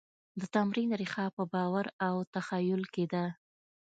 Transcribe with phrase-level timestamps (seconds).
[0.39, 3.25] د تمدن ریښه په باور او تخیل کې ده.